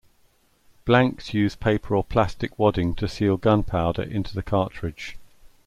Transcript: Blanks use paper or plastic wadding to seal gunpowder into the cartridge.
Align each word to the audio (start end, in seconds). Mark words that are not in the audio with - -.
Blanks 0.83 1.31
use 1.31 1.55
paper 1.55 1.95
or 1.95 2.03
plastic 2.03 2.57
wadding 2.57 2.95
to 2.95 3.07
seal 3.07 3.37
gunpowder 3.37 4.01
into 4.01 4.33
the 4.33 4.41
cartridge. 4.41 5.15